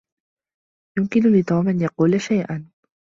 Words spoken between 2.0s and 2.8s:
شيئا.